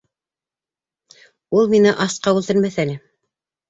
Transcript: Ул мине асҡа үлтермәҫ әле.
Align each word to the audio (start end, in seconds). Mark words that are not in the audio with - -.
Ул 1.59 1.71
мине 1.77 1.97
асҡа 2.09 2.37
үлтермәҫ 2.43 2.85
әле. 2.89 3.03